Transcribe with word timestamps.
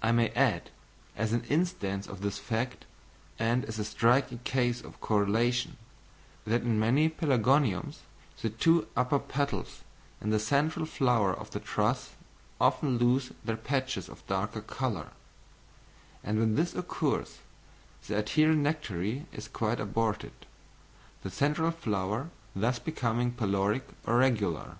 I 0.00 0.12
may 0.12 0.28
add, 0.28 0.70
as 1.16 1.32
an 1.32 1.42
instance 1.46 2.06
of 2.06 2.20
this 2.20 2.38
fact, 2.38 2.84
and 3.36 3.64
as 3.64 3.80
a 3.80 3.84
striking 3.84 4.38
case 4.44 4.80
of 4.80 5.00
correlation, 5.00 5.76
that 6.46 6.62
in 6.62 6.78
many 6.78 7.08
pelargoniums 7.08 8.02
the 8.40 8.50
two 8.50 8.86
upper 8.96 9.18
petals 9.18 9.80
in 10.20 10.30
the 10.30 10.38
central 10.38 10.86
flower 10.86 11.34
of 11.34 11.50
the 11.50 11.58
truss 11.58 12.10
often 12.60 12.96
lose 12.96 13.32
their 13.44 13.56
patches 13.56 14.08
of 14.08 14.24
darker 14.28 14.60
colour; 14.60 15.08
and 16.22 16.38
when 16.38 16.54
this 16.54 16.76
occurs, 16.76 17.40
the 18.06 18.16
adherent 18.18 18.60
nectary 18.62 19.26
is 19.32 19.48
quite 19.48 19.80
aborted, 19.80 20.46
the 21.24 21.30
central 21.32 21.72
flower 21.72 22.30
thus 22.54 22.78
becoming 22.78 23.32
peloric 23.32 23.82
or 24.06 24.18
regular. 24.18 24.76